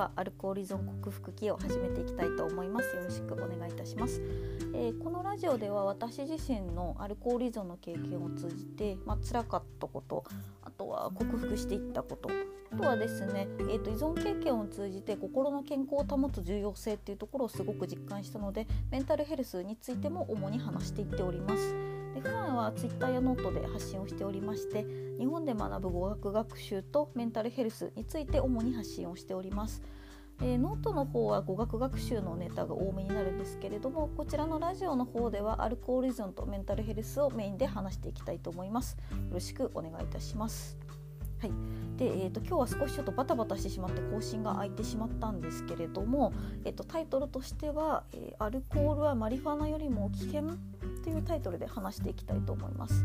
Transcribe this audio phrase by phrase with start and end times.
[0.00, 2.96] はアルコール依存克服記を始めていきたいと思います。
[2.96, 4.22] よろしくお願いいたします、
[4.74, 10.24] えー、このラジオでは私自身のアルコール依存の経験を通じてまあ辛かったこと
[10.62, 12.30] あとは克服していったこと
[12.72, 21.74] あとはですね、えーと、依存経験を通じて心の健康を保つ重要性っていうところをすごく実感したのでメンタルヘルスについても主に話していっております。
[22.14, 24.84] で普段は Twitter やノートで発信をしておりまして
[25.20, 29.82] 日本で学ぶ語学学習とメンタルヘルスについて主に発信をしております。
[30.40, 38.96] えー、ノートの方は語学学習のネタが多めになるんですけれどもこちらのラジオの方ではアルコール依存とメンタルヘルスをメインで話していきたいと思います。
[39.10, 40.78] よろしくお願いいたします。
[41.40, 41.52] はい、
[41.96, 46.32] で、えーと、今日は少しちょっとバタバタしてしまって更新が空いてしまったんですけれども、
[46.64, 50.42] えーと、タイトルとしては、えー、アルコールはマリファナよりも危険」
[51.02, 53.04] というタイトルで話していきたいと思います。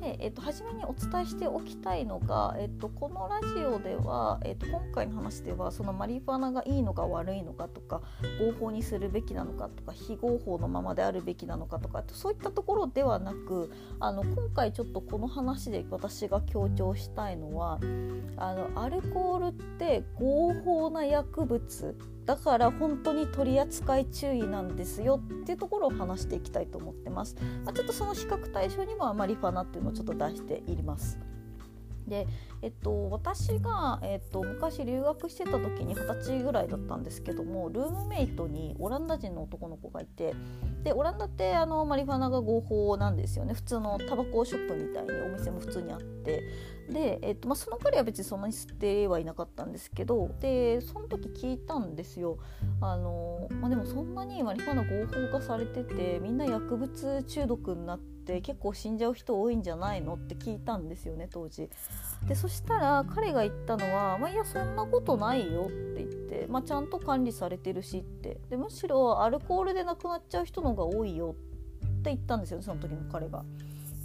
[0.00, 8.02] で、えーと、初めにお伝えしておきたいのが、えーと、このラジオでは、えーと、今回の話ではそのマリファナがいいのか悪いのかとか
[8.40, 17.78] 合法にするべきなのかとか非合法のままであるべきなのかとかそういったところではなくあの今回ちょっとこの話で私が強調したいのは
[18.36, 21.96] あのアルコールって合法な薬物
[22.30, 27.34] だから本当に取り扱い注意なんですよっていうところを話していきたいと思ってます。
[27.64, 31.18] まあ、ちょっとその比較対象にもあまりファナっていうのをちょっと出しています。
[32.10, 32.26] で、
[32.60, 40.34] えっと、私が、えっと、昔留学してた時に二十歳ぐらいだったんですけどもルームメイトにオランダ人の男の子がいて
[40.82, 43.54] でオランダってあのマリファナが合法なんですよね。
[43.54, 46.42] 普通のタバコショップみたいにお店も普通にあって。
[46.90, 52.38] で、えっとまあ、その彼は別にそんなに吸ってはいなかったんですけどでその時聞いたんですよ。
[52.80, 60.14] あの、まあ、でもそんなにマリファナ合法化されててみんな薬物中毒になってって結構死んじゃう人多いんじゃないの？
[60.14, 61.68] って聞いたんですよね当時。
[62.28, 73.44] でそしたら彼が言ったのは「まあ、いやそんなことないよ」って言って、まあ、ちゃんと管理されてるしってでむしろアルコールで亡くなっちゃう人の方が多いよって言ったんですよねその時の彼が。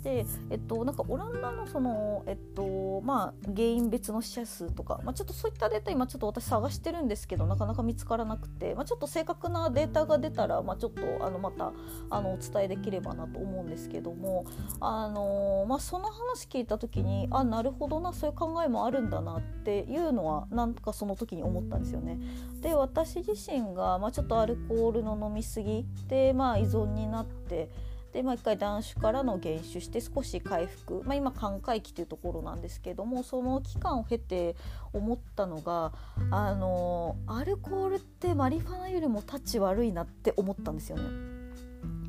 [0.06, 11.74] で、えっと、なんかオランダのその、えっとまあ、原因別の死者数とか、まあ、ちょっとそういったデータ今ちょっと私探してるんですけどなかなか見つからなくて、まあ、ちょっと正確なデータが出たら、まあ、ちょっとあのまた
[12.12, 14.46] あのお伝えできればなと思うんですけども、
[14.80, 22.20] あのまあ、その話聞いた時にあなるほどなそういう考えもあるんだなっていうのはなんかその時に思ったんですよね。
[22.62, 27.95] で私自身が、まあ、ちょっとアルコールの飲み過ぎで、まあ、依存になって。
[28.16, 34.56] で、まあ、一回断酒からの減酒して少し回復、まあ、今寛解期というところなんですけどもその期間を経て
[34.94, 35.92] 思ったのが
[36.32, 41.04] あのアルコールってマリファナよりもタチ悪いなって思ったんですよね。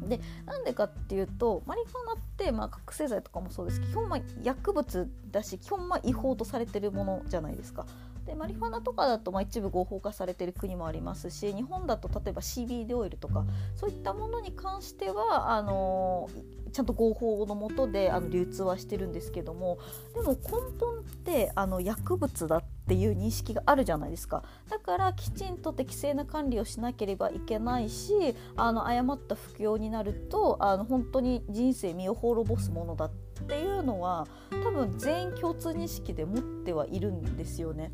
[0.06, 7.84] でなんでかっていうとマリファナって、まあ、覚醒剤とかもそうです基本まあ薬物だし基本まあ違法とされてるものじゃないですか。
[8.26, 13.44] でマリファナとかだとまあ一部合法化されてる国もありますし日本だと例えば CBD オイルとか
[13.76, 16.28] そういったものに関してはあの
[16.72, 19.78] ちゃんと合法のもとであの流通はしてるんですけども
[20.14, 20.38] でも根
[20.78, 28.12] 本ってあの薬物だっていう認識があるじゃないですかだからきちんと適正な管理をしなければいけないし
[28.56, 33.10] あの誤った服用になるとあの本当に人生身を滅ぼすものだっ
[33.47, 34.26] ていうのは
[34.62, 37.93] 多分全員共通認識で持ってはいるんですよね。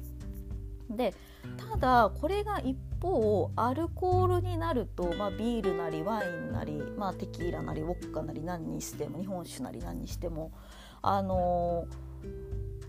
[0.97, 1.14] で
[1.70, 10.52] ただこれが一方アルコールになると、まあ、ビールなりワインなり、まあ、テキーラなりウォッカなり何にしても日本酒なり何にしても
[11.02, 11.86] あの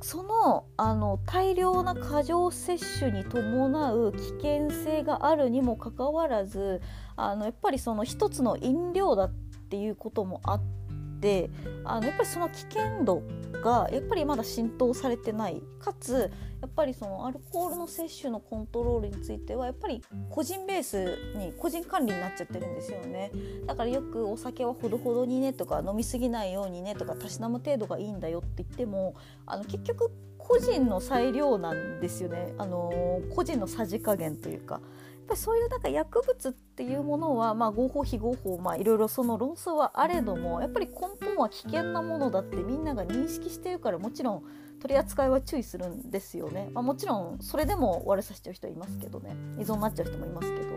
[0.01, 6.81] そのあの大量な過剰摂取に伴う危険性があるにもかかわらず
[7.15, 9.31] あのやっぱりその一つの飲料だっ
[9.69, 10.82] ていうこともあって
[11.23, 11.49] で
[11.85, 13.23] あのやっぱりその危険度
[13.63, 15.63] がやっぱりまだ浸透されてない。
[15.79, 16.29] かつ
[16.61, 23.31] やっぱりそのアルコールの摂取のコントロールについてはやっぱり個人ベースに個人管理になっちゃってるんですよね。
[23.65, 29.15] だからよくお酒はほどほどにねとか飲み過ぎないようにねとかたしなむ程度がいいんだよって言っても
[29.45, 32.53] あの結局個人の裁量なんですよね。
[32.57, 34.81] あの個人のさじ加減というか。
[35.23, 40.93] っぱりそういうなんか薬物っていうものは、まあ、合法非合法、まあ、いろいろその論争はあれどもやっぱり根
[41.25, 44.43] 本は危険なものだってみんなが認識してるからもちろん
[44.81, 49.35] 取り扱いは注意するんですよね、まあ、もちろんそれでも悪さしちゃう人いますけどね。
[49.57, 50.73] 依存になっちゃう人もいますけど。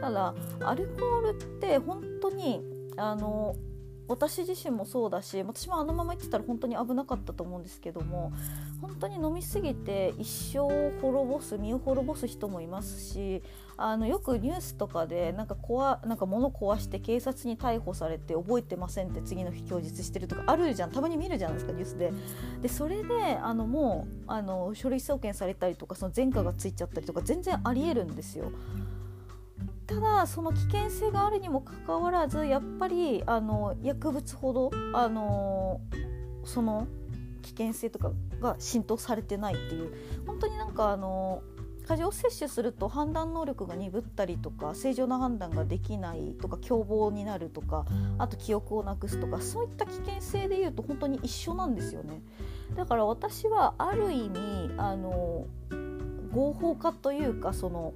[0.00, 2.62] ただアルコールって本当に
[2.96, 3.56] あの
[4.10, 8.32] 私自身もそうだし私もあのまま言ってたら本当に危なかったと思うんですけども
[8.80, 13.40] 本当に飲みすぎて一生を滅ぼす身を滅ぼす人もいますし
[13.76, 22.12] あのよくニュースとかでなんか壊なんか物壊して警察に逮捕されて覚えてませんって次の日供述してるとかあるじゃんたまに見るじゃないですかニュースで。
[22.62, 28.50] でそれであのもうあの書類送検されたりとかその前科がついちゃったりとか全然ありえるんですよ。
[29.90, 35.80] ただその危険性があるにもかかわらずやっぱりあの薬物ほどあの
[36.44, 36.86] その
[37.42, 39.92] 危険性とかが浸透されてないっていう
[40.26, 41.42] 本当になんかあの
[41.88, 47.84] 過剰摂取すると判断能力が鈍ったりとか正常な判断ができないとか凶暴になるとか
[48.18, 52.22] あと記憶をなくすとかそういった危険性でいうと本当に一緒なんですよね。
[52.76, 55.48] だから私はある意味あの
[56.30, 57.92] 合法化というかその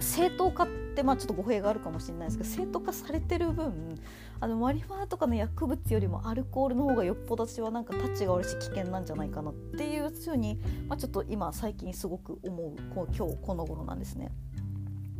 [0.00, 4.00] 正当化ってまあちょっと語弊があるかもしれないですけど正当化されてる分
[4.40, 10.58] あのマリファナとかの薬物よりもアルコールの方がよっぽど私はなんかタッチが悪いし危険なんじゃないかなっていうふうに、
[10.88, 14.30] まあ、ちょっと今最近すごく思うこう今日この頃なんですね。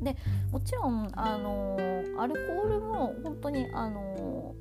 [0.00, 0.16] で
[0.52, 1.78] もちろんあの
[2.18, 4.54] アルコールも本当にあの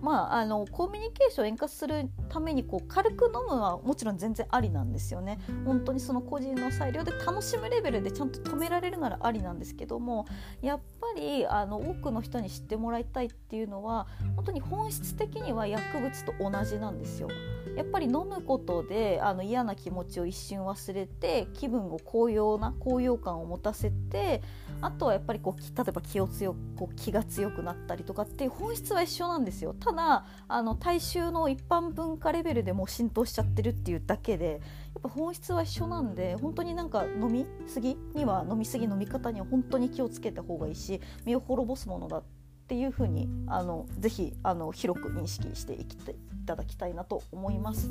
[0.00, 5.38] まあ、あのコミュニケーションを円滑するためにこう軽く飲むのはもちろん全然ありなんですよね。
[5.64, 10.26] 本当にその個人の裁量で楽しむレベルでちゃんと止められるならありなんですけども
[10.62, 14.06] やっぱりあの多くの人に知ってもらいたいっていうのは
[14.36, 17.28] 本当に本質的には薬物と同じなんですよ。
[17.76, 24.42] やっぱり飲むことであの嫌な気持ちを一瞬忘れて気分を高揚な高揚感を持たせて
[24.80, 29.74] あとはやっぱりこう例えば気を強こう気が強くなったりとかっていう本質は一緒なんですよ。
[29.74, 34.56] ただあの大衆の一般文化レベルでも浸透しちゃってるっていうだけでや
[35.00, 42.22] っぱ本質は一緒なんで本当になんか飲みすぎには飲みすぎ飲み方には本当に気をつけた方がいいし身を滅ぼすものだっ
[42.68, 46.14] ていうふうにあのぜひあの広く認識していきい
[46.46, 47.90] ただきたいなと思います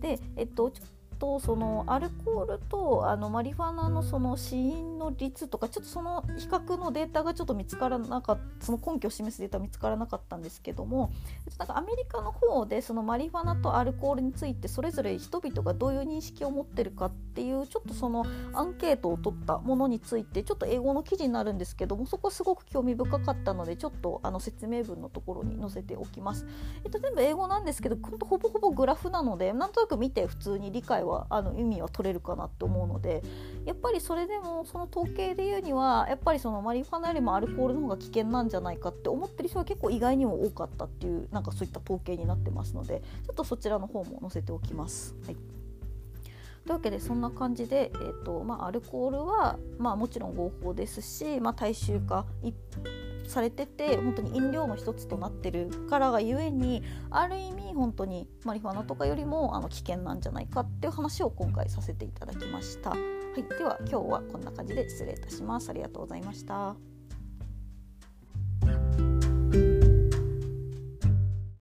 [0.00, 0.72] で、えっと、
[1.22, 11.12] とそのアルコールとあのマリファナのその死因の率とかちょっとその比較のデータがちょっと見つからなかったその根拠を示すデータ見つからなかったんですけども
[11.60, 26.46] なんかアメリカの方でそのマリファナとアルコールについてそれぞれ人々がどういう認識を持ってるかっていうちょっとそのアンケートを取ったものについてちょっと英語の記事になるんですけどもそこすごく興味深かったのでちょっとあの説明文のところに載せておきます。
[26.84, 33.22] えっと、全部英語なんですけど本当ほぼほぼグラフなのでなんとなく見て普通に理解ははあの意味は取れるかなって思うので
[33.64, 45.14] やっぱりそれでもその統計で言うにはやっぱりそのマリファナよりもアルコールの方が危険なんじゃないかって思ってる人は結構意外にも多かったっていうなんかそういった統計になってますのでちょっとそちらの方も載せておきます。
[45.26, 45.36] はい
[46.64, 52.24] というわけでそんな感じで、えーとまあ、アルコールは、まあ、もちろん合法ですし、まあ、大衆化
[53.32, 62.90] されてて本当に飲料の一つとなってるからがゆえにある意味本当にマリファナとかよりもあの危険なんじゃないかっていう話を今回させていただきました。
[62.90, 62.96] は
[63.36, 65.70] い、では今日はこんな感じで失礼いたします。
[65.70, 66.91] ありがとうございました。